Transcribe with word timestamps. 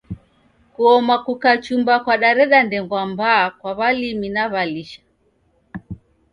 Kuoma 0.73 1.15
kukachumba 1.25 1.93
kwadareda 2.03 2.59
ndengwa 2.67 3.01
mbaa 3.09 3.45
kwa 3.59 3.71
walimi 3.79 4.27
na 4.35 4.43
walisha. 4.53 5.01